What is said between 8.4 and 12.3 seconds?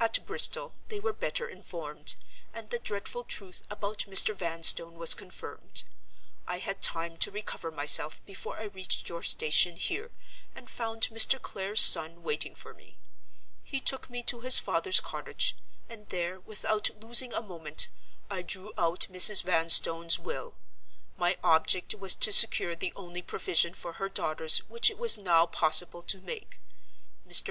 I reached your station here, and found Mr. Clare's son